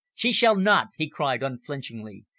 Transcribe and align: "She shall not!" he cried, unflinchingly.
"She 0.15 0.33
shall 0.33 0.55
not!" 0.55 0.87
he 0.97 1.07
cried, 1.07 1.43
unflinchingly. 1.43 2.25